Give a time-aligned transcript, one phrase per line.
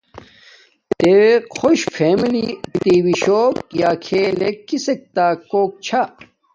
[0.97, 1.13] تے
[1.55, 2.45] خوش فیلمی
[2.81, 6.05] تی وی شوک یا کیھلکا کسک تا کوک چھاہ۔